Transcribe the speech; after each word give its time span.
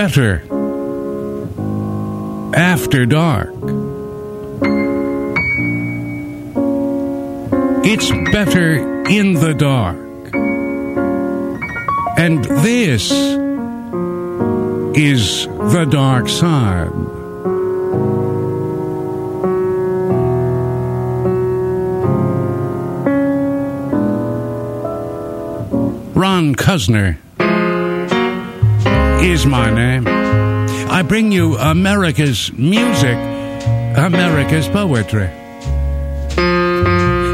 Better 0.00 0.40
after 2.56 3.04
dark. 3.04 3.52
It's 7.84 8.10
better 8.32 9.04
in 9.08 9.34
the 9.34 9.52
dark. 9.52 9.98
And 12.18 12.42
this 12.64 13.12
is 14.96 15.46
the 15.74 15.86
dark 15.90 16.30
side. 16.30 16.88
Ron 26.16 26.54
Cuzner 26.54 27.18
is 29.22 29.44
my 29.44 29.70
name. 29.70 30.04
I 30.06 31.02
bring 31.02 31.30
you 31.30 31.56
America's 31.58 32.52
music, 32.54 33.16
America's 33.96 34.66
poetry. 34.68 35.28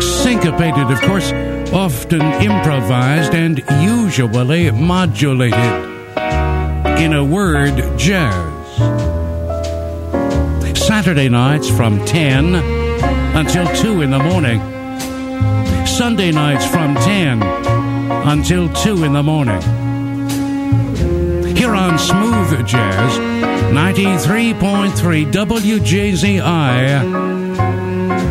Syncopated, 0.01 0.91
of 0.91 1.01
course, 1.03 1.31
often 1.73 2.21
improvised 2.21 3.35
and 3.35 3.63
usually 3.81 4.71
modulated. 4.73 5.87
In 6.99 7.13
a 7.13 7.25
word, 7.25 7.99
jazz. 7.99 8.55
Saturday 10.77 11.29
nights 11.29 11.69
from 11.69 12.05
10 12.05 12.55
until 13.37 13.67
2 13.77 14.03
in 14.03 14.11
the 14.11 14.19
morning. 14.19 14.61
Sunday 15.87 16.33
nights 16.33 16.67
from 16.67 16.95
10 16.97 17.43
until 18.27 18.69
2 18.73 19.05
in 19.05 19.13
the 19.13 19.23
morning. 19.23 19.86
Here 21.57 21.75
on 21.75 21.99
Smooth 21.99 22.67
Jazz, 22.67 23.19
93.3 23.73 25.33
WJZI, 25.33 27.03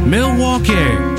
Milwaukee. 0.07 1.14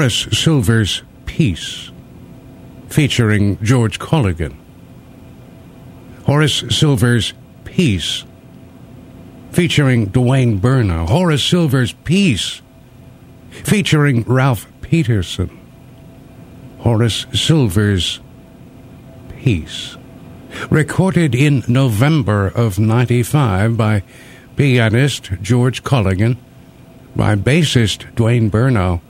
Horace 0.00 0.28
Silver's 0.32 1.02
Peace, 1.26 1.90
featuring 2.88 3.62
George 3.62 3.98
Colligan. 3.98 4.56
Horace 6.24 6.64
Silver's 6.70 7.34
Peace, 7.66 8.24
featuring 9.50 10.06
Dwayne 10.06 10.58
Burno. 10.58 11.06
Horace 11.06 11.44
Silver's 11.44 11.92
Peace, 11.92 12.62
featuring 13.50 14.22
Ralph 14.22 14.66
Peterson. 14.80 15.50
Horace 16.78 17.26
Silver's 17.34 18.20
Peace, 19.28 19.98
recorded 20.70 21.34
in 21.34 21.62
November 21.68 22.46
of 22.46 22.78
95 22.78 23.76
by 23.76 24.02
pianist 24.56 25.30
George 25.42 25.84
Colligan, 25.84 26.38
by 27.14 27.34
bassist 27.34 28.10
Dwayne 28.14 28.50
Burno, 28.50 29.02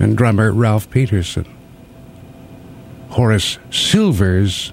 and 0.00 0.16
drummer 0.16 0.50
Ralph 0.50 0.90
Peterson. 0.90 1.46
Horace 3.10 3.58
Silver's 3.70 4.72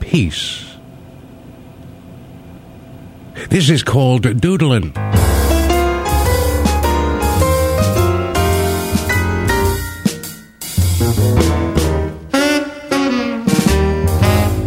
Peace. 0.00 0.66
This 3.48 3.70
is 3.70 3.82
called 3.82 4.22
Doodlin'. 4.40 4.92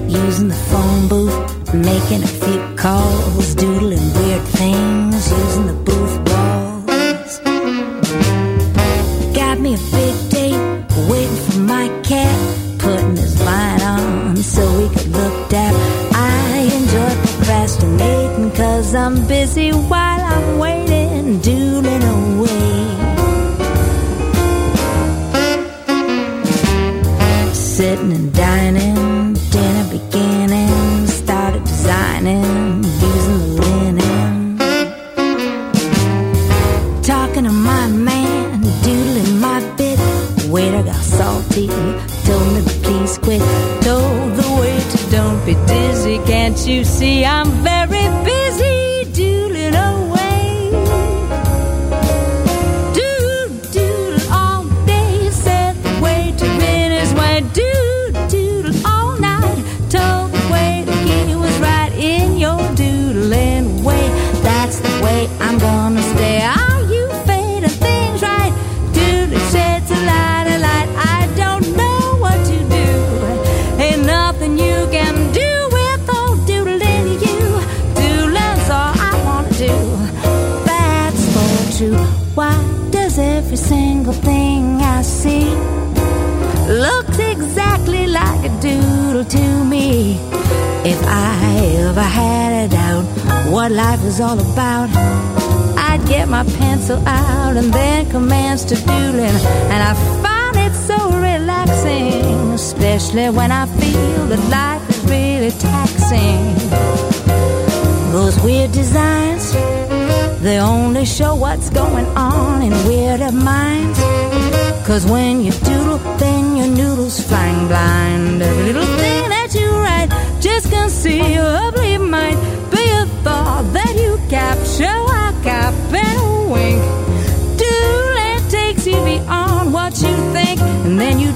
Using 0.09 0.47
the 0.47 0.55
phone 0.69 1.07
booth, 1.07 1.73
making 1.73 2.23
a 2.23 2.42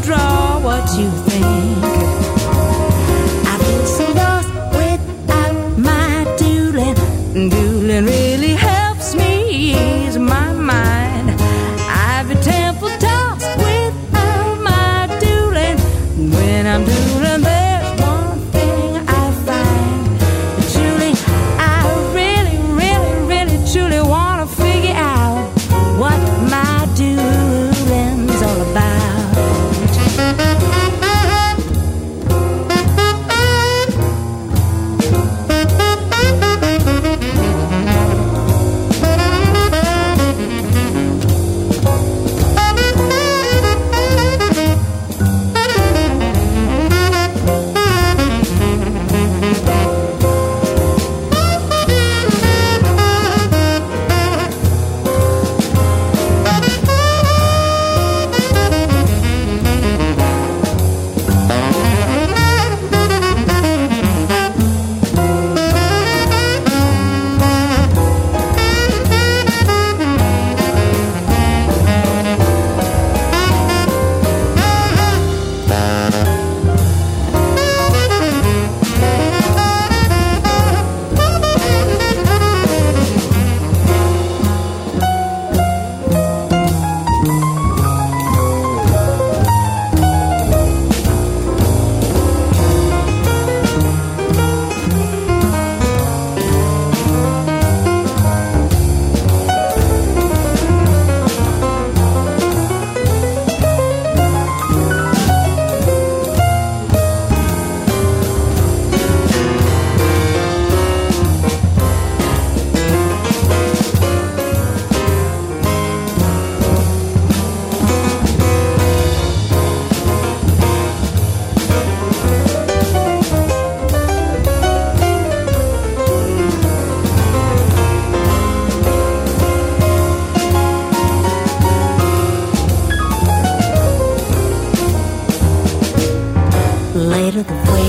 drive. 0.02 0.27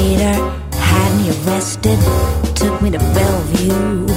later, 0.09 0.35
had 0.73 1.11
me 1.19 1.29
arrested, 1.45 1.99
took 2.55 2.81
me 2.81 2.91
to 2.91 2.99
Bellevue. 2.99 4.08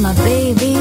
My 0.00 0.14
baby, 0.24 0.74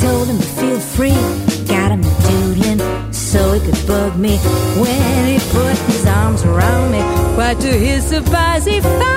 told 0.00 0.28
him 0.28 0.38
to 0.38 0.50
feel 0.60 0.80
free. 0.80 1.20
Got 1.66 1.92
him 1.92 2.02
doodling 2.02 3.12
so 3.12 3.52
he 3.52 3.60
could 3.60 3.86
bug 3.86 4.16
me. 4.16 4.38
When 4.80 5.26
he 5.26 5.38
put 5.50 5.76
his 5.90 6.06
arms 6.06 6.44
around 6.44 6.92
me, 6.92 7.00
quite 7.34 7.60
to 7.60 7.68
his 7.68 8.04
surprise, 8.04 8.64
he 8.64 8.80
found 8.80 9.11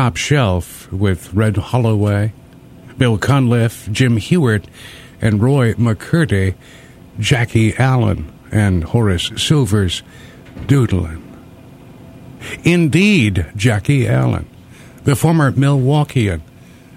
top 0.00 0.16
shelf 0.16 0.90
with 0.90 1.30
Red 1.34 1.58
Holloway, 1.58 2.32
Bill 2.96 3.18
Cunliffe, 3.18 3.86
Jim 3.92 4.16
Hughart, 4.16 4.64
and 5.20 5.42
Roy 5.42 5.74
McCurdy, 5.74 6.54
Jackie 7.18 7.76
Allen, 7.76 8.32
and 8.50 8.82
Horace 8.82 9.30
Silver's 9.36 10.02
Doodlin'. 10.66 11.22
Indeed, 12.64 13.44
Jackie 13.54 14.08
Allen, 14.08 14.48
the 15.04 15.14
former 15.14 15.52
Milwaukeean, 15.52 16.40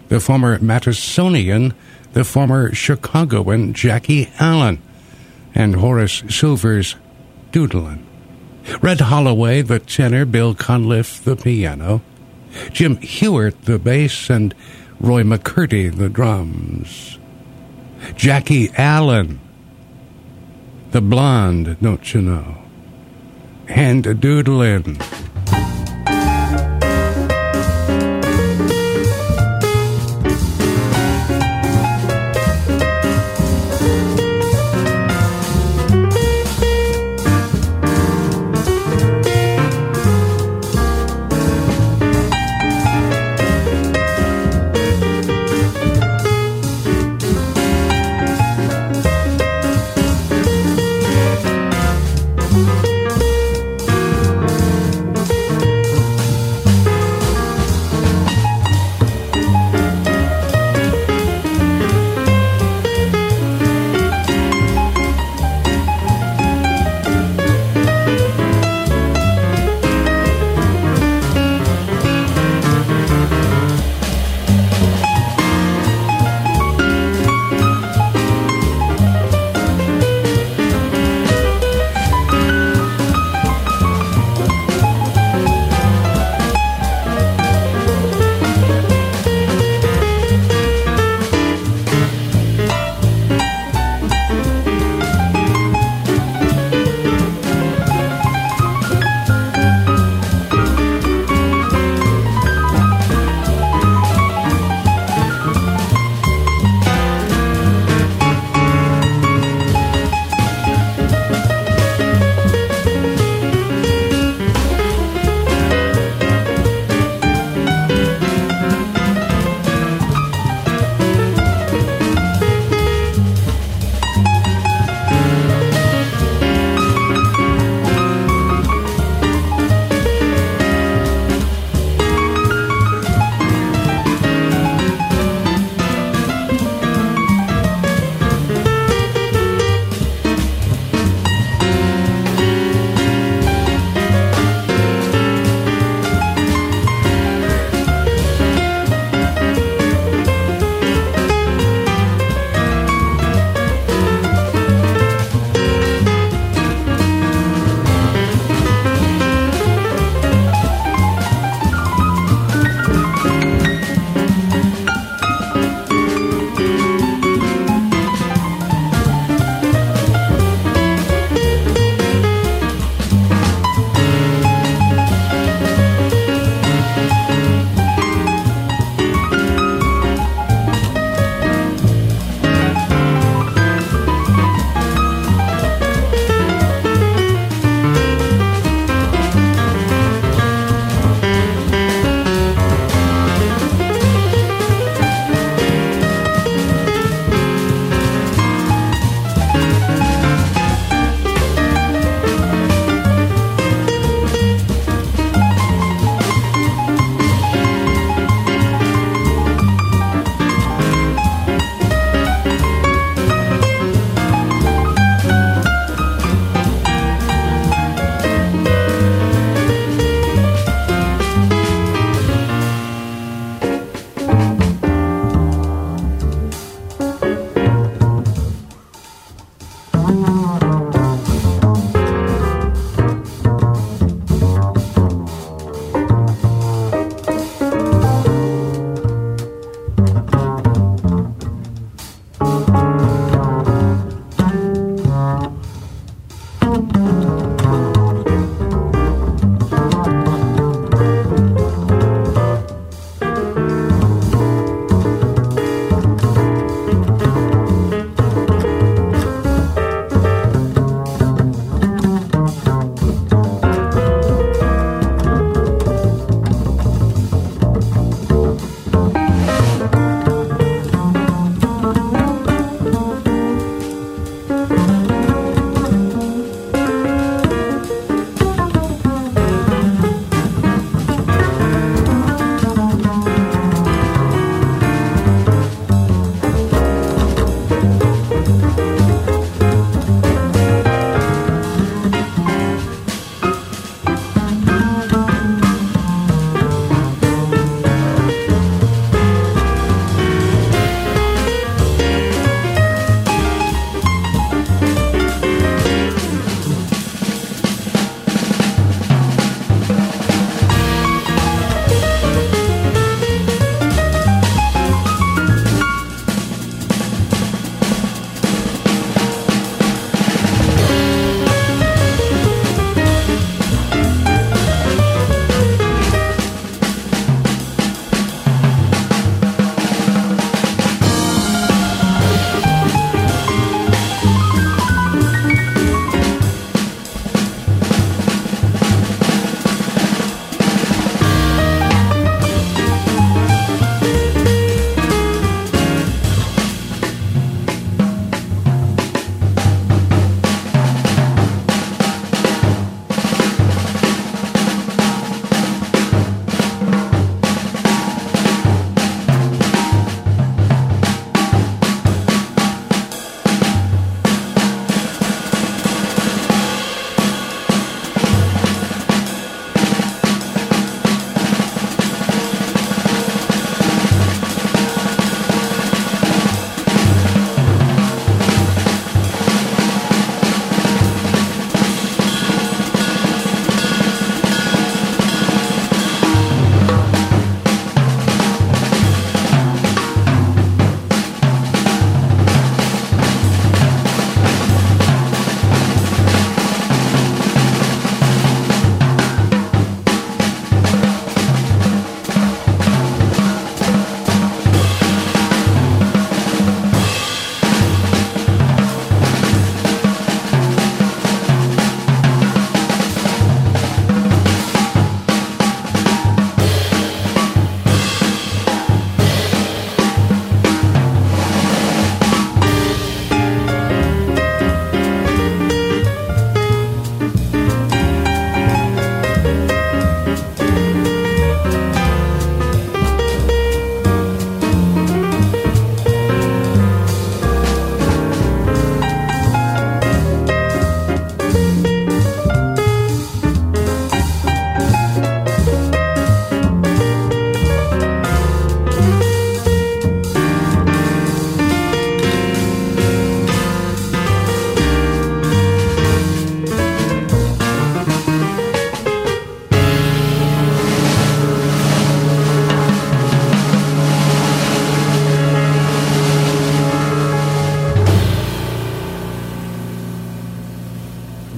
the 0.08 0.22
former 0.22 0.58
Madisonian, 0.60 1.74
the 2.14 2.24
former 2.24 2.74
Chicagoan 2.74 3.74
Jackie 3.74 4.32
Allen, 4.40 4.82
and 5.54 5.76
Horace 5.76 6.24
Silver's 6.30 6.96
Doodlin'. 7.52 8.08
Red 8.82 9.02
Holloway, 9.02 9.62
the 9.62 9.80
tenor, 9.80 10.24
Bill 10.24 10.56
Cunliffe, 10.56 11.22
the 11.22 11.36
piano, 11.36 12.02
Jim 12.72 12.98
Hughart, 12.98 13.64
the 13.64 13.80
bass, 13.80 14.30
and 14.30 14.54
Roy 15.00 15.24
McCurdy, 15.24 15.96
the 15.96 16.10
drums. 16.10 17.18
Jackie 18.16 18.70
Allen, 18.78 19.40
the 20.92 21.02
blonde, 21.02 21.78
don't 21.82 22.14
you 22.14 22.22
know, 22.22 22.58
and 23.68 24.06
a 24.06 24.14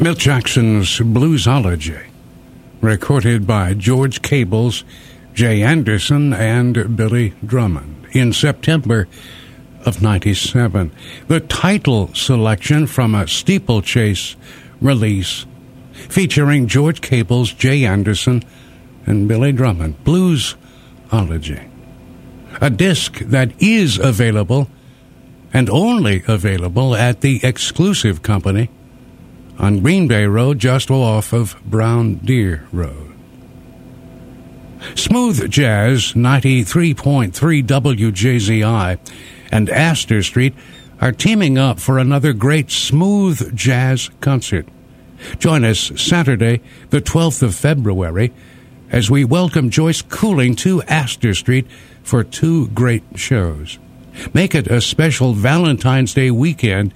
Milt 0.06 0.20
Jackson's 0.20 1.00
Bluesology, 1.00 2.00
recorded 2.80 3.48
by 3.48 3.74
George 3.74 4.22
Cables, 4.22 4.84
Jay 5.34 5.64
Anderson, 5.64 6.32
and 6.32 6.96
Billy 6.96 7.34
Drummond 7.44 8.06
in 8.12 8.32
September 8.32 9.08
of 9.84 10.04
97. 10.04 10.92
The 11.28 11.40
title 11.40 12.14
selection 12.14 12.86
from 12.86 13.16
a 13.16 13.28
steeplechase 13.28 14.36
release 14.80 15.48
featuring 15.94 16.68
George 16.68 17.02
Cables, 17.02 17.52
Jay 17.52 17.84
Anderson, 17.84 18.44
and 19.08 19.28
Billy 19.28 19.54
Drummond. 19.54 20.04
Bluesology. 20.04 21.68
A 22.62 22.70
disc 22.70 23.18
that 23.22 23.60
is 23.60 23.98
available 23.98 24.70
and 25.52 25.68
only 25.68 26.22
available 26.28 26.94
at 26.94 27.22
the 27.22 27.40
exclusive 27.44 28.22
company 28.22 28.70
on 29.58 29.82
Green 29.82 30.08
Bay 30.08 30.26
Road, 30.26 30.60
just 30.60 30.92
off 30.92 31.34
of 31.34 31.56
Brown 31.66 32.16
Deer 32.16 32.68
Road. 32.72 33.14
Smooth 34.94 35.50
Jazz 35.50 36.14
93.3 36.14 37.32
WJZI 37.64 39.00
and 39.52 39.70
Astor 39.70 40.22
Street 40.22 40.54
are 41.02 41.12
teaming 41.12 41.58
up 41.58 41.80
for 41.80 41.98
another 41.98 42.34
great 42.34 42.72
smooth 42.72 43.56
jazz 43.56 44.10
concert. 44.22 44.68
Join 45.40 45.64
us 45.64 45.92
Saturday, 45.96 46.62
the 46.90 47.02
12th 47.02 47.42
of 47.42 47.56
February, 47.56 48.32
as 48.92 49.10
we 49.10 49.26
welcome 49.26 49.70
Joyce 49.70 50.02
Cooling 50.02 50.56
to 50.58 50.84
Astor 50.84 51.34
Street 51.34 51.68
for 52.04 52.24
two 52.24 52.68
great 52.70 53.04
shows. 53.16 53.80
Make 54.34 54.56
it 54.56 54.68
a 54.68 54.80
special 54.80 55.34
Valentine's 55.34 56.14
Day 56.14 56.32
weekend 56.32 56.94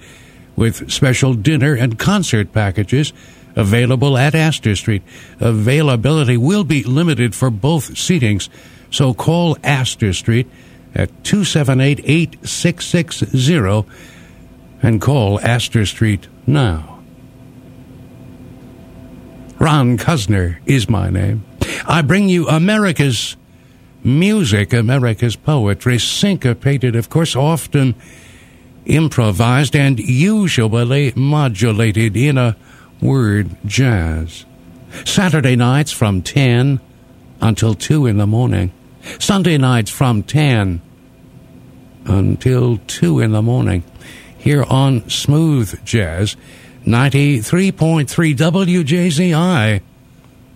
with 0.60 0.92
special 0.92 1.32
dinner 1.32 1.74
and 1.74 1.98
concert 1.98 2.52
packages 2.52 3.14
available 3.56 4.18
at 4.18 4.34
Astor 4.34 4.76
Street. 4.76 5.02
Availability 5.40 6.36
will 6.36 6.64
be 6.64 6.84
limited 6.84 7.34
for 7.34 7.48
both 7.50 7.94
seatings, 7.94 8.50
so 8.90 9.14
call 9.14 9.56
Astor 9.64 10.12
Street 10.12 10.46
at 10.94 11.08
278 11.24 12.00
8660 12.04 13.86
and 14.82 15.00
call 15.00 15.40
Astor 15.40 15.86
Street 15.86 16.28
now. 16.46 16.98
Ron 19.58 19.96
Cuzner 19.96 20.58
is 20.66 20.90
my 20.90 21.08
name. 21.08 21.42
I 21.86 22.02
bring 22.02 22.28
you 22.28 22.46
America's 22.48 23.36
music, 24.04 24.74
America's 24.74 25.36
poetry, 25.36 25.98
syncopated, 25.98 26.96
of 26.96 27.08
course, 27.08 27.34
often 27.34 27.94
improvised 28.86 29.76
and 29.76 29.98
usually 29.98 31.12
modulated 31.14 32.16
in 32.16 32.38
a 32.38 32.56
word 33.00 33.56
jazz. 33.66 34.44
Saturday 35.04 35.56
nights 35.56 35.92
from 35.92 36.22
10 36.22 36.80
until 37.40 37.74
2 37.74 38.06
in 38.06 38.18
the 38.18 38.26
morning. 38.26 38.72
Sunday 39.18 39.56
nights 39.58 39.90
from 39.90 40.22
10 40.22 40.80
until 42.04 42.78
2 42.86 43.20
in 43.20 43.32
the 43.32 43.42
morning. 43.42 43.84
Here 44.36 44.64
on 44.64 45.08
Smooth 45.08 45.84
Jazz, 45.84 46.36
93.3 46.84 48.06
WJZI, 48.34 49.82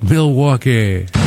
Milwaukee. 0.03 1.24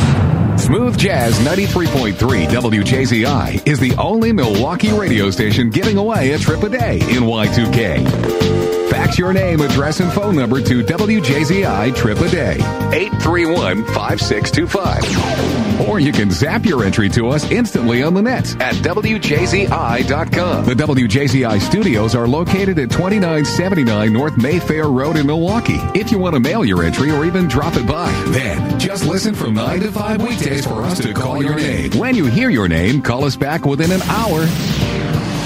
Smooth 0.68 0.98
Jazz 0.98 1.32
93.3 1.38 2.12
WJZI 2.46 3.66
is 3.66 3.78
the 3.80 3.94
only 3.94 4.34
Milwaukee 4.34 4.92
radio 4.92 5.30
station 5.30 5.70
giving 5.70 5.96
away 5.96 6.32
a 6.32 6.38
trip 6.38 6.62
a 6.62 6.68
day 6.68 6.96
in 6.96 7.22
Y2K. 7.22 8.90
Fax 8.90 9.18
your 9.18 9.32
name, 9.32 9.62
address, 9.62 10.00
and 10.00 10.12
phone 10.12 10.36
number 10.36 10.60
to 10.60 10.84
WJZI 10.84 11.96
Trip 11.96 12.20
a 12.20 12.28
Day, 12.28 12.56
831 12.92 13.82
5625. 13.86 15.57
Or 15.86 16.00
you 16.00 16.12
can 16.12 16.30
zap 16.30 16.64
your 16.64 16.84
entry 16.84 17.08
to 17.10 17.28
us 17.28 17.50
instantly 17.50 18.02
on 18.02 18.14
the 18.14 18.22
net 18.22 18.60
at 18.60 18.74
WJZI.com. 18.76 20.64
The 20.64 20.74
WJZI 20.74 21.60
studios 21.60 22.14
are 22.14 22.26
located 22.26 22.78
at 22.78 22.90
2979 22.90 24.12
North 24.12 24.36
Mayfair 24.36 24.88
Road 24.88 25.16
in 25.16 25.26
Milwaukee. 25.26 25.78
If 25.94 26.10
you 26.10 26.18
want 26.18 26.34
to 26.34 26.40
mail 26.40 26.64
your 26.64 26.82
entry 26.82 27.10
or 27.10 27.24
even 27.24 27.48
drop 27.48 27.76
it 27.76 27.86
by, 27.86 28.10
then 28.28 28.78
just 28.78 29.06
listen 29.06 29.34
from 29.34 29.54
9 29.54 29.80
to 29.80 29.92
5 29.92 30.22
weekdays 30.22 30.66
for 30.66 30.82
us 30.82 30.98
to 31.00 31.12
call 31.12 31.42
your 31.42 31.56
name. 31.56 31.92
When 31.92 32.14
you 32.14 32.26
hear 32.26 32.50
your 32.50 32.68
name, 32.68 33.02
call 33.02 33.24
us 33.24 33.36
back 33.36 33.64
within 33.64 33.90
an 33.90 34.02
hour 34.02 34.46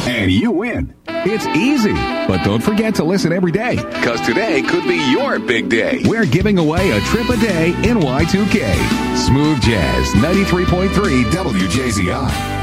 and 0.06 0.30
you 0.30 0.50
win. 0.50 0.94
It's 1.24 1.46
easy. 1.56 1.92
But 1.92 2.42
don't 2.44 2.62
forget 2.62 2.96
to 2.96 3.04
listen 3.04 3.32
every 3.32 3.52
day, 3.52 3.76
because 3.76 4.20
today 4.22 4.60
could 4.62 4.82
be 4.84 5.12
your 5.12 5.38
big 5.38 5.68
day. 5.68 6.00
We're 6.04 6.26
giving 6.26 6.58
away 6.58 6.90
a 6.90 7.00
trip 7.02 7.28
a 7.28 7.36
day 7.36 7.68
in 7.88 7.98
Y2K. 7.98 9.16
Smooth 9.16 9.60
Jazz 9.62 10.08
93.3 10.14 11.24
WJZI. 11.24 12.61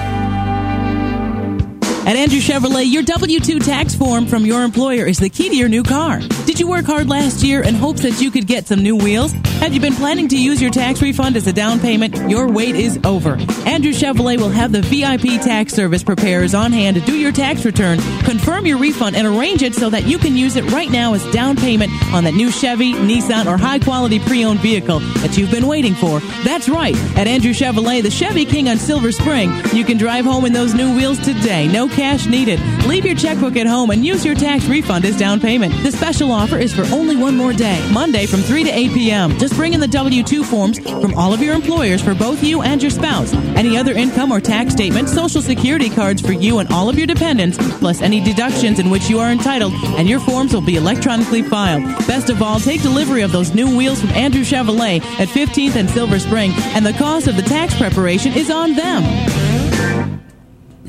At 2.06 2.16
Andrew 2.16 2.40
Chevrolet, 2.40 2.92
your 2.92 3.04
W 3.04 3.40
2 3.40 3.60
tax 3.60 3.94
form 3.94 4.26
from 4.26 4.46
your 4.46 4.64
employer 4.64 5.06
is 5.06 5.20
the 5.20 5.30
key 5.30 5.50
to 5.50 5.56
your 5.56 5.70
new 5.70 5.84
car. 5.84 6.20
Did 6.46 6.60
you 6.60 6.68
work 6.68 6.86
hard 6.86 7.08
last 7.08 7.44
year 7.44 7.62
in 7.62 7.76
hopes 7.76 8.02
that 8.02 8.20
you 8.22 8.32
could 8.32 8.48
get 8.48 8.68
some 8.68 8.82
new 8.82 8.96
wheels? 8.96 9.34
Have 9.60 9.74
you 9.74 9.82
been 9.82 9.94
planning 9.94 10.28
to 10.30 10.38
use 10.38 10.62
your 10.62 10.72
tax 10.72 11.02
refund 11.02 11.36
as 11.36 11.46
a 11.46 11.54
down 11.54 11.80
payment? 11.80 12.30
Your 12.30 12.48
wait 12.48 12.76
is 12.76 12.98
over. 13.04 13.34
Andrew 13.66 13.92
Chevrolet 13.92 14.38
will 14.38 14.50
have 14.50 14.72
the 14.72 14.82
VIP 14.82 15.42
tax 15.42 15.74
service 15.74 16.02
preparers 16.02 16.56
on 16.56 16.72
hand 16.72 16.96
to 16.96 17.02
do 17.02 17.16
your 17.16 17.34
tax 17.34 17.66
return, 17.66 18.00
confirm 18.24 18.66
your 18.66 18.78
refund, 18.78 19.18
and 19.18 19.28
arrange 19.28 19.62
it 19.62 19.76
so 19.76 19.90
that 19.90 20.08
you 20.08 20.18
can 20.18 20.36
use 20.36 20.56
it 20.56 20.64
right 20.72 20.90
now 20.90 21.14
as 21.14 21.30
down 21.32 21.58
payment 21.58 21.92
on 22.14 22.24
that 22.24 22.34
new 22.34 22.50
Chevy, 22.50 22.94
Nissan, 22.94 23.46
or 23.46 23.58
high 23.58 23.80
quality 23.80 24.20
pre 24.20 24.46
owned 24.46 24.62
vehicle 24.62 25.00
that 25.22 25.38
you've 25.38 25.52
been 25.52 25.68
waiting 25.68 25.94
for. 25.94 26.22
That's 26.44 26.70
right. 26.70 26.96
At 27.18 27.28
Andrew 27.28 27.52
Chevrolet, 27.52 28.02
the 28.02 28.10
Chevy 28.10 28.46
King 28.46 28.70
on 28.70 28.78
Silver 28.78 29.12
Spring, 29.12 29.52
you 29.74 29.84
can 29.84 29.98
drive 29.98 30.24
home 30.24 30.46
in 30.46 30.54
those 30.54 30.74
new 30.74 30.96
wheels 30.96 31.20
today. 31.20 31.68
No 31.68 31.90
cash 32.00 32.28
needed. 32.28 32.62
Leave 32.86 33.06
your 33.06 33.14
checkbook 33.14 33.58
at 33.58 33.68
home 33.68 33.90
and 33.90 34.06
use 34.06 34.24
your 34.24 34.34
tax 34.34 34.66
refund 34.68 35.04
as 35.04 35.18
down 35.18 35.38
payment. 35.38 35.74
The 35.84 35.92
special 35.92 36.32
offer 36.32 36.58
is 36.58 36.74
for 36.74 36.84
only 36.96 37.18
one 37.18 37.36
more 37.36 37.52
day, 37.52 37.86
Monday 37.92 38.26
from 38.26 38.40
3 38.40 38.64
to 38.64 38.70
8 38.70 38.94
p.m. 38.94 39.38
Just 39.38 39.54
bring 39.56 39.74
in 39.74 39.82
the 39.82 39.88
W 39.90 40.24
2 40.24 40.46
forms 40.46 40.80
from 40.80 41.14
all 41.16 41.34
of 41.34 41.42
your 41.42 41.54
employers 41.54 42.02
for 42.02 42.16
both 42.16 42.42
you 42.42 42.62
and 42.62 42.82
your 42.82 42.90
spouse. 42.90 43.34
Any 43.34 43.76
other 43.76 43.92
income 43.92 44.32
or 44.32 44.40
tax 44.40 44.72
statement, 44.72 45.10
social 45.10 45.42
security 45.42 45.90
cards 45.90 46.22
for 46.22 46.32
you 46.32 46.60
and 46.60 46.72
all 46.72 46.88
of 46.88 46.98
your 46.98 47.06
dependents, 47.06 47.58
plus 47.80 48.02
any 48.02 48.24
deductions 48.24 48.80
in 48.80 48.90
which 48.90 49.10
you 49.10 49.20
are 49.20 49.30
entitled, 49.30 49.74
and 49.98 50.08
your 50.08 50.22
forms 50.22 50.54
will 50.54 50.62
be 50.62 50.78
electronically 50.78 51.42
filed. 51.42 51.84
Best 52.08 52.30
of 52.30 52.42
all, 52.42 52.62
take 52.62 52.82
delivery 52.82 53.24
of 53.24 53.34
those 53.34 53.54
new 53.54 53.76
wheels 53.76 54.00
from 54.00 54.12
Andrew 54.12 54.44
Chevrolet 54.44 55.02
at 55.20 55.28
15th 55.28 55.76
and 55.76 55.90
Silver 55.90 56.18
Spring, 56.18 56.54
and 56.74 56.86
the 56.86 56.94
cost 56.94 57.28
of 57.28 57.36
the 57.36 57.42
tax 57.42 57.78
preparation 57.78 58.32
is 58.32 58.50
on 58.50 58.74
them. 58.74 59.99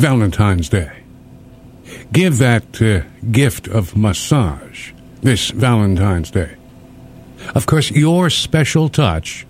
Valentine's 0.00 0.70
Day. 0.70 0.90
Give 2.10 2.38
that 2.38 2.80
uh, 2.80 3.02
gift 3.30 3.68
of 3.68 3.94
massage 3.94 4.92
this 5.20 5.50
Valentine's 5.50 6.30
Day. 6.30 6.56
Of 7.54 7.66
course, 7.66 7.90
your 7.90 8.30
special 8.30 8.88
touch, 8.88 9.46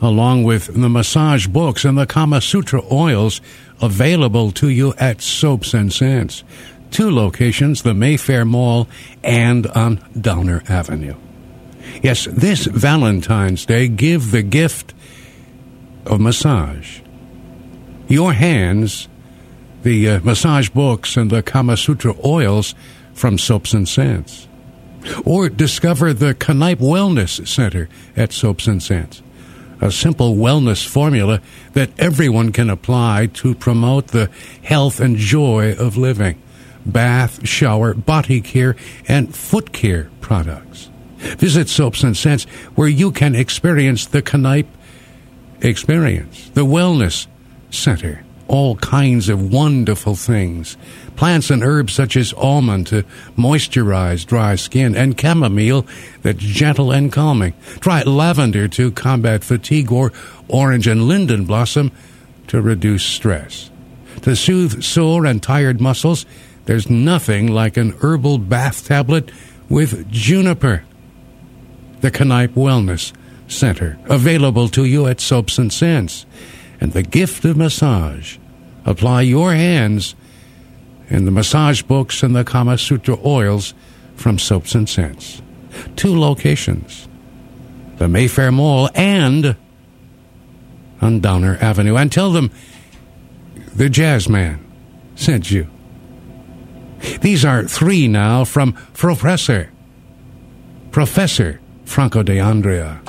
along 0.00 0.44
with 0.44 0.80
the 0.80 0.88
massage 0.88 1.48
books 1.48 1.84
and 1.84 1.98
the 1.98 2.06
Kama 2.06 2.40
Sutra 2.40 2.82
oils 2.92 3.40
available 3.82 4.52
to 4.52 4.68
you 4.68 4.94
at 4.94 5.20
Soaps 5.20 5.74
and 5.74 5.92
Scents. 5.92 6.44
Two 6.92 7.10
locations, 7.10 7.82
the 7.82 7.94
Mayfair 7.94 8.44
Mall 8.44 8.86
and 9.24 9.66
on 9.68 10.00
Downer 10.18 10.62
Avenue. 10.68 11.16
Yes, 12.00 12.26
this 12.30 12.66
Valentine's 12.66 13.66
Day, 13.66 13.88
give 13.88 14.30
the 14.30 14.42
gift 14.42 14.94
of 16.06 16.20
massage. 16.20 17.00
Your 18.06 18.32
hands, 18.32 19.08
the 19.82 20.08
uh, 20.08 20.20
massage 20.20 20.68
books, 20.70 21.16
and 21.16 21.30
the 21.30 21.42
Kama 21.42 21.76
Sutra 21.76 22.14
oils 22.24 22.74
from 23.14 23.38
Soaps 23.38 23.74
and 23.74 23.88
Scents. 23.88 24.48
Or 25.24 25.48
discover 25.48 26.12
the 26.12 26.34
Kneipp 26.34 26.76
Wellness 26.76 27.46
Center 27.46 27.88
at 28.16 28.32
Soaps 28.32 28.66
and 28.66 28.82
Scents. 28.82 29.22
A 29.80 29.92
simple 29.92 30.34
wellness 30.34 30.86
formula 30.86 31.40
that 31.72 31.90
everyone 31.98 32.50
can 32.50 32.68
apply 32.68 33.28
to 33.34 33.54
promote 33.54 34.08
the 34.08 34.28
health 34.62 34.98
and 34.98 35.16
joy 35.16 35.74
of 35.78 35.96
living. 35.96 36.42
Bath, 36.84 37.46
shower, 37.46 37.94
body 37.94 38.40
care, 38.40 38.74
and 39.06 39.34
foot 39.34 39.72
care 39.72 40.10
products. 40.20 40.90
Visit 41.18 41.68
Soaps 41.68 42.02
and 42.02 42.16
Scents 42.16 42.44
where 42.74 42.88
you 42.88 43.12
can 43.12 43.34
experience 43.34 44.06
the 44.06 44.22
Kneipp 44.22 44.66
experience, 45.60 46.50
the 46.50 46.64
Wellness 46.64 47.26
Center 47.70 48.24
all 48.48 48.76
kinds 48.76 49.28
of 49.28 49.52
wonderful 49.52 50.16
things. 50.16 50.76
Plants 51.16 51.50
and 51.50 51.62
herbs 51.62 51.92
such 51.92 52.16
as 52.16 52.32
almond 52.32 52.86
to 52.88 53.04
moisturize 53.36 54.26
dry 54.26 54.56
skin, 54.56 54.96
and 54.96 55.20
chamomile 55.20 55.86
that's 56.22 56.38
gentle 56.38 56.90
and 56.90 57.12
calming. 57.12 57.54
Try 57.80 58.02
lavender 58.02 58.66
to 58.68 58.90
combat 58.90 59.44
fatigue, 59.44 59.92
or 59.92 60.12
orange 60.48 60.86
and 60.86 61.06
linden 61.06 61.44
blossom 61.44 61.92
to 62.48 62.60
reduce 62.60 63.04
stress. 63.04 63.70
To 64.22 64.34
soothe 64.34 64.82
sore 64.82 65.26
and 65.26 65.42
tired 65.42 65.80
muscles, 65.80 66.26
there's 66.64 66.90
nothing 66.90 67.52
like 67.52 67.76
an 67.76 67.94
herbal 68.00 68.38
bath 68.38 68.86
tablet 68.86 69.30
with 69.68 70.10
juniper. 70.10 70.84
The 72.00 72.10
Kneipp 72.10 72.54
Wellness 72.54 73.12
Center, 73.48 73.98
available 74.06 74.68
to 74.68 74.84
you 74.84 75.06
at 75.06 75.20
Soaps 75.20 75.58
and 75.58 75.72
Scents 75.72 76.26
and 76.80 76.92
the 76.92 77.02
gift 77.02 77.44
of 77.44 77.56
massage. 77.56 78.38
Apply 78.84 79.22
your 79.22 79.52
hands 79.54 80.14
in 81.08 81.24
the 81.24 81.30
massage 81.30 81.82
books 81.82 82.22
and 82.22 82.34
the 82.34 82.44
Kama 82.44 82.78
Sutra 82.78 83.18
oils 83.24 83.74
from 84.14 84.38
Soaps 84.38 84.74
and 84.74 84.88
Scents. 84.88 85.42
Two 85.96 86.18
locations 86.18 87.06
the 87.98 88.08
Mayfair 88.08 88.52
Mall 88.52 88.88
and 88.94 89.56
on 91.00 91.20
Downer 91.20 91.58
Avenue. 91.60 91.96
And 91.96 92.10
tell 92.10 92.30
them 92.30 92.50
the 93.74 93.88
Jazz 93.88 94.28
Man 94.28 94.64
sent 95.16 95.50
you. 95.50 95.68
These 97.20 97.44
are 97.44 97.64
three 97.64 98.08
now 98.08 98.44
from 98.44 98.72
Professor, 98.94 99.72
Professor 100.90 101.60
Franco 101.84 102.22
D'Andrea. 102.22 103.00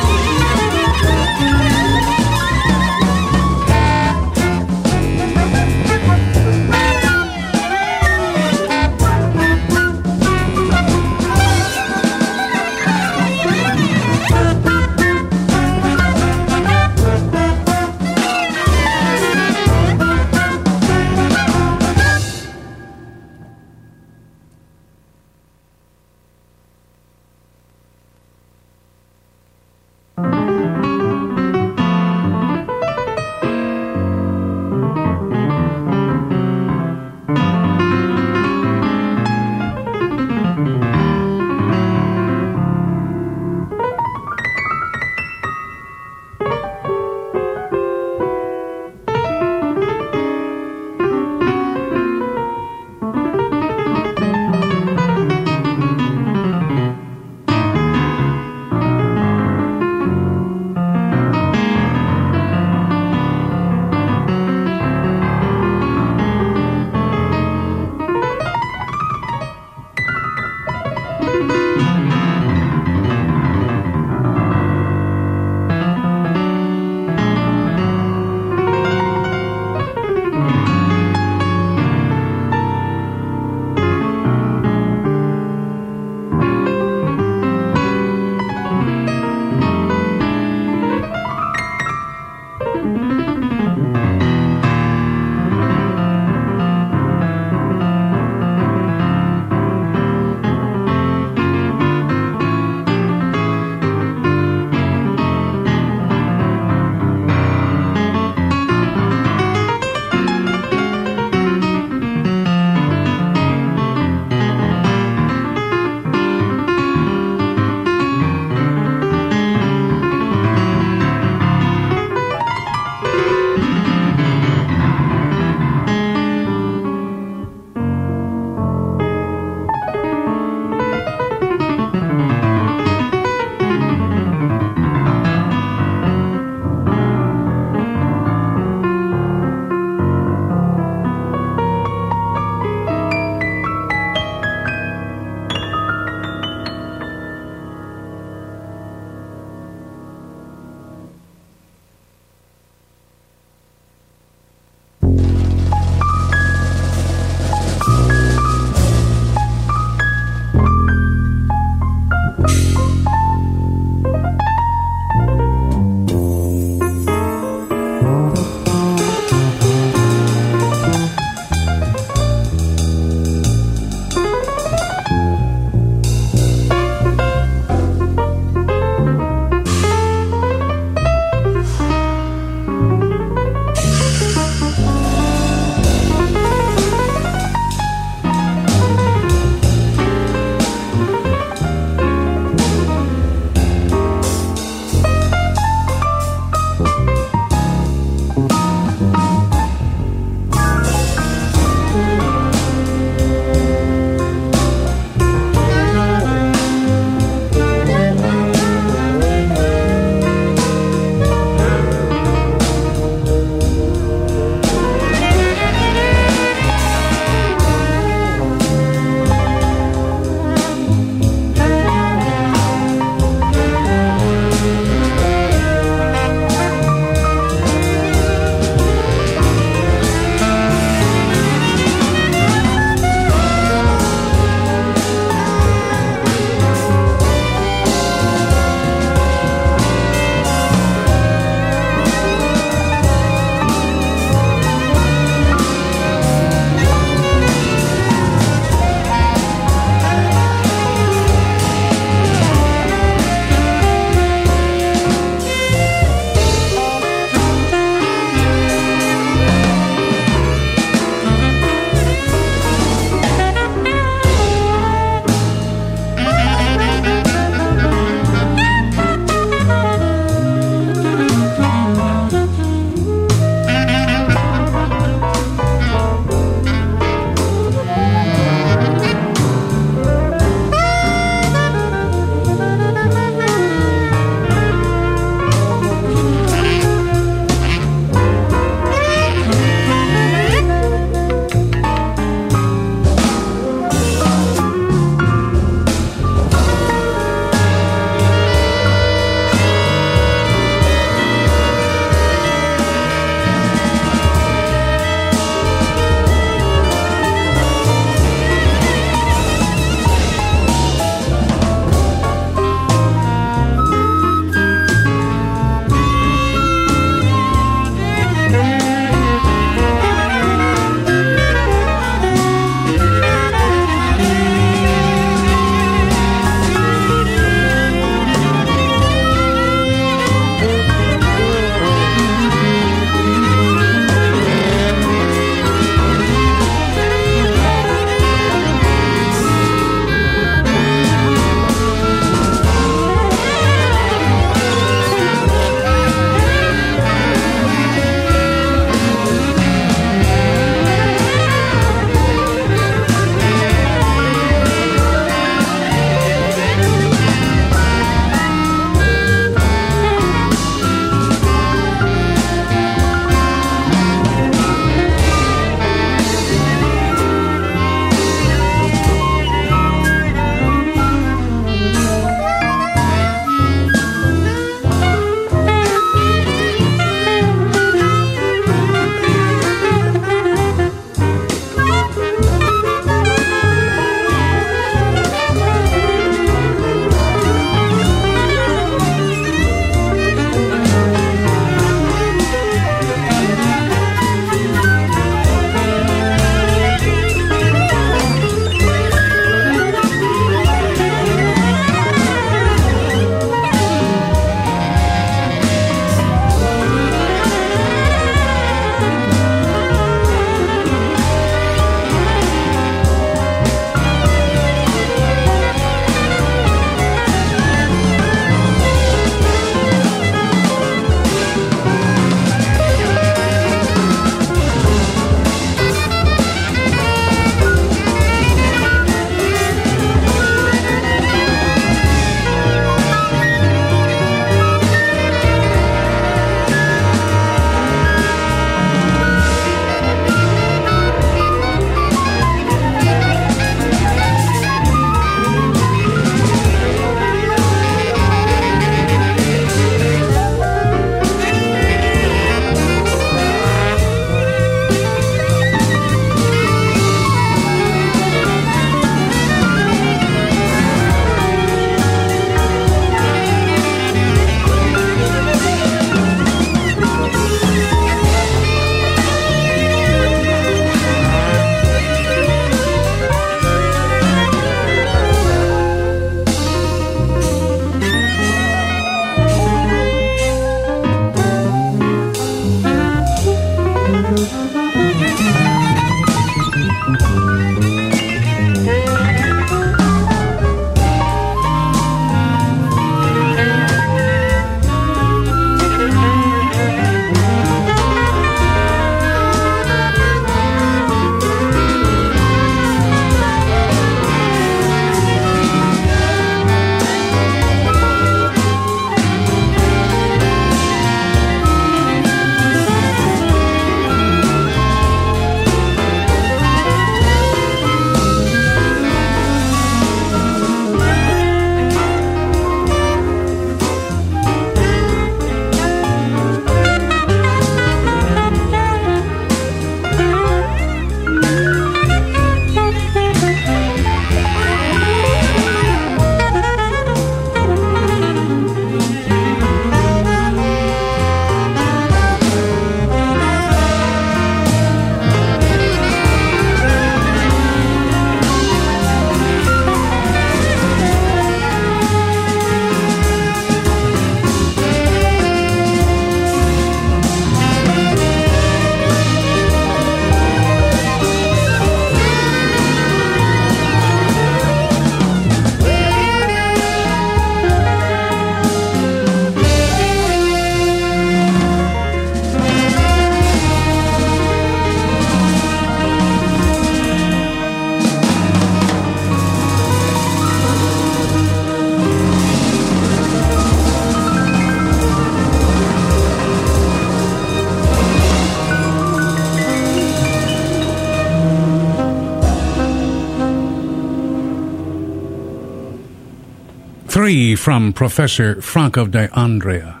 Three 597.28 597.56
from 597.56 597.92
Professor 597.92 598.62
Franco 598.62 599.06
de 599.06 599.28
Andrea. 599.38 600.00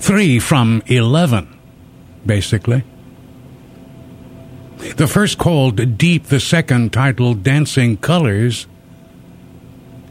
Three 0.00 0.40
from 0.40 0.82
11, 0.86 1.46
basically. 2.26 2.82
The 4.96 5.06
first 5.06 5.38
called 5.38 5.96
Deep, 5.96 6.24
the 6.24 6.40
second 6.40 6.92
titled 6.92 7.44
Dancing 7.44 7.98
Colors, 7.98 8.66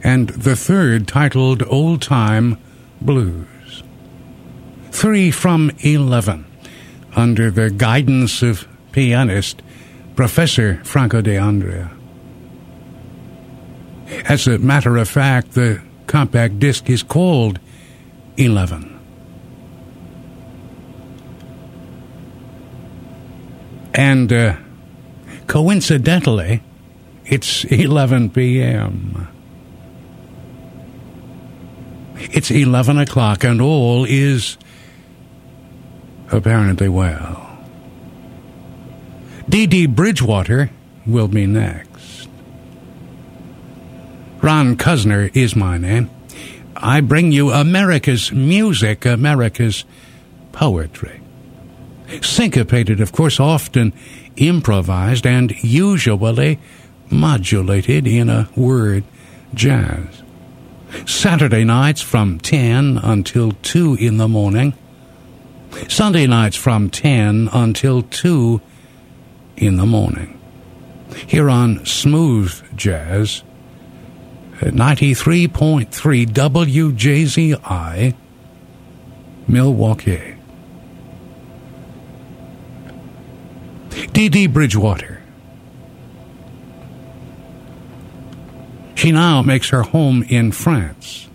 and 0.02 0.30
the 0.30 0.56
third 0.56 1.06
titled 1.06 1.62
Old 1.66 2.00
Time 2.00 2.56
Blues. 3.02 3.82
Three 4.92 5.30
from 5.30 5.72
11, 5.80 6.46
under 7.14 7.50
the 7.50 7.68
guidance 7.68 8.40
of 8.40 8.66
pianist 8.92 9.60
Professor 10.16 10.82
Franco 10.84 11.20
D'Andrea. 11.20 11.99
As 14.10 14.46
a 14.46 14.58
matter 14.58 14.96
of 14.96 15.08
fact, 15.08 15.52
the 15.52 15.80
compact 16.06 16.58
disc 16.58 16.90
is 16.90 17.02
called 17.02 17.58
11. 18.36 18.98
And 23.94 24.32
uh, 24.32 24.56
coincidentally, 25.46 26.62
it's 27.24 27.64
11 27.70 28.30
p.m. 28.30 29.28
It's 32.16 32.50
11 32.50 32.98
o'clock, 32.98 33.44
and 33.44 33.60
all 33.60 34.04
is 34.04 34.58
apparently 36.30 36.88
well. 36.88 37.58
Dee 39.48 39.86
Bridgewater 39.86 40.70
will 41.06 41.28
be 41.28 41.46
next. 41.46 41.89
Ron 44.42 44.76
Cuzner 44.76 45.34
is 45.36 45.54
my 45.54 45.76
name. 45.76 46.08
I 46.74 47.02
bring 47.02 47.30
you 47.30 47.50
America's 47.50 48.32
music, 48.32 49.04
America's 49.04 49.84
poetry. 50.52 51.20
Syncopated, 52.22 53.00
of 53.00 53.12
course, 53.12 53.38
often 53.38 53.92
improvised 54.36 55.26
and 55.26 55.52
usually 55.62 56.58
modulated 57.10 58.06
in 58.06 58.30
a 58.30 58.48
word 58.56 59.04
jazz. 59.52 60.22
Saturday 61.06 61.64
nights 61.64 62.00
from 62.00 62.38
10 62.38 62.98
until 63.02 63.52
2 63.52 63.96
in 63.96 64.16
the 64.16 64.28
morning. 64.28 64.72
Sunday 65.88 66.26
nights 66.26 66.56
from 66.56 66.88
10 66.88 67.50
until 67.52 68.02
2 68.02 68.60
in 69.56 69.76
the 69.76 69.86
morning. 69.86 70.40
Here 71.26 71.50
on 71.50 71.84
Smooth 71.84 72.76
Jazz, 72.76 73.42
at 74.60 74.74
93.3 74.74 76.26
WJZI, 76.26 78.14
Milwaukee. 79.48 80.36
Dee 84.12 84.46
Bridgewater. 84.46 85.22
She 88.94 89.12
now 89.12 89.40
makes 89.40 89.70
her 89.70 89.82
home 89.82 90.22
in 90.24 90.52
France. 90.52 91.26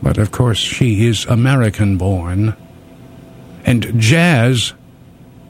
But 0.00 0.18
of 0.18 0.30
course, 0.30 0.58
she 0.58 1.04
is 1.04 1.24
American 1.24 1.98
born 1.98 2.54
and 3.64 4.00
jazz 4.00 4.72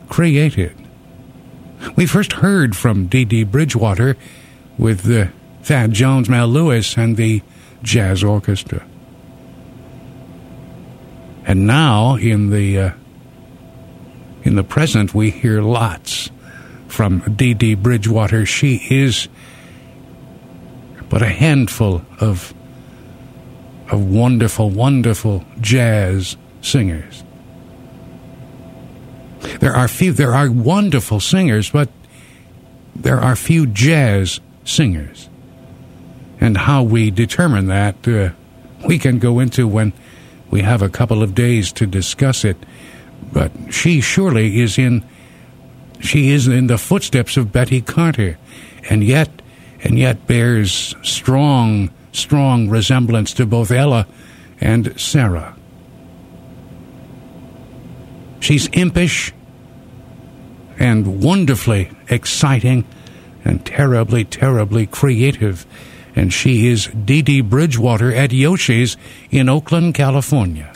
created. 0.09 0.75
We 1.95 2.07
first 2.07 2.35
heard 2.35 2.75
from 2.75 3.07
Dee 3.07 3.45
Bridgewater 3.45 4.17
with 4.79 5.03
the 5.03 5.31
Thad 5.67 5.91
Jones, 5.91 6.29
Mel 6.29 6.47
Lewis, 6.47 6.97
and 6.97 7.17
the 7.17 7.43
Jazz 7.83 8.23
Orchestra. 8.23 8.87
And 11.45 11.67
now, 11.67 12.15
in 12.15 12.51
the 12.51 12.79
uh, 12.79 12.91
in 14.45 14.55
the 14.55 14.63
present, 14.63 15.13
we 15.13 15.31
hear 15.31 15.63
lots 15.63 16.31
from 16.87 17.19
Dee 17.35 17.53
Dee 17.53 17.75
Bridgewater. 17.75 18.47
She 18.47 18.77
is 18.77 19.27
but 21.09 21.23
a 21.23 21.29
handful 21.29 22.03
of 22.21 22.55
of 23.91 24.09
wonderful, 24.09 24.71
wonderful 24.71 25.45
jazz 25.61 26.37
singers. 26.63 27.25
There 29.59 29.75
are 29.75 29.89
few. 29.89 30.13
There 30.13 30.33
are 30.33 30.49
wonderful 30.49 31.19
singers, 31.19 31.71
but 31.71 31.89
there 32.95 33.19
are 33.19 33.35
few 33.35 33.67
jazz 33.67 34.39
singers. 34.65 35.29
And 36.41 36.57
how 36.57 36.83
we 36.83 37.11
determine 37.11 37.67
that, 37.67 38.07
uh, 38.07 38.31
we 38.87 38.99
can 38.99 39.19
go 39.19 39.39
into 39.39 39.67
when 39.67 39.93
we 40.51 40.63
have 40.63 40.83
a 40.83 40.89
couple 40.89 41.23
of 41.23 41.35
days 41.35 41.73
to 41.73 41.87
discuss 41.87 42.45
it. 42.45 42.57
But 43.33 43.53
she 43.71 44.01
surely 44.01 44.61
is 44.61 44.79
in. 44.79 45.05
She 46.01 46.31
is 46.31 46.47
in 46.47 46.67
the 46.67 46.79
footsteps 46.79 47.37
of 47.37 47.53
Betty 47.53 47.81
Carter, 47.81 48.39
and 48.91 49.03
yet, 49.03 49.31
and 49.83 49.99
yet 49.99 50.27
bears 50.27 50.95
strong, 51.03 51.91
strong 52.13 52.69
resemblance 52.69 53.33
to 53.35 53.47
both 53.47 53.71
Ella 53.71 54.07
and 54.61 54.99
Sarah. 55.01 55.57
She's 58.41 58.69
impish 58.69 59.33
and 60.79 61.23
wonderfully 61.23 61.91
exciting 62.09 62.85
and 63.45 63.65
terribly, 63.65 64.25
terribly 64.25 64.87
creative. 64.87 65.67
And 66.17 66.33
she 66.33 66.67
is 66.67 66.87
Dee 66.87 67.23
Dee 67.23 67.43
Bridgewater 67.43 68.13
at 68.13 68.33
Yoshi's 68.33 68.97
in 69.31 69.49
Oakland, 69.49 69.95
California. 69.95 70.76